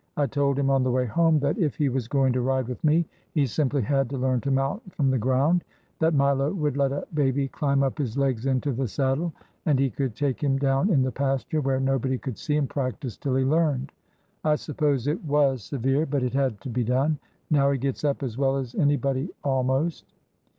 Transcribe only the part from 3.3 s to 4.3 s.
he simply had to